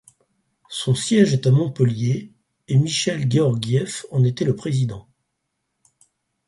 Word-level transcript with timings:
Son 0.71 0.95
siège 0.95 1.31
est 1.31 1.45
à 1.45 1.51
Montpellier 1.51 2.31
et 2.67 2.75
Michel 2.79 3.27
Gueorguieff 3.29 4.07
en 4.09 4.23
était 4.23 4.45
le 4.45 4.55
président. 4.55 5.07